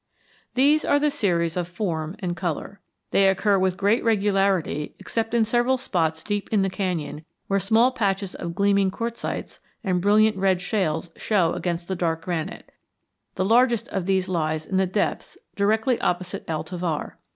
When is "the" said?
0.99-1.11, 6.63-6.71, 11.87-11.93, 13.35-13.45, 14.77-14.87